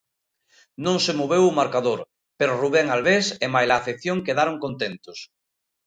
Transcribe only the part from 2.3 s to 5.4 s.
pero Rubén Albés e maila afección quedaron contentos.